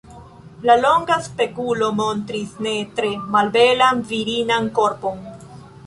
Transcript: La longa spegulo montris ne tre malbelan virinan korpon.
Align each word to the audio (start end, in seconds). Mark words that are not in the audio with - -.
La 0.69 0.77
longa 0.83 1.17
spegulo 1.27 1.89
montris 1.99 2.57
ne 2.69 2.75
tre 3.01 3.13
malbelan 3.37 4.03
virinan 4.15 4.71
korpon. 4.81 5.23